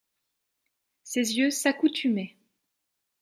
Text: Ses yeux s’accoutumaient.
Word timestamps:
Ses 1.03 1.35
yeux 1.37 1.51
s’accoutumaient. 1.51 2.35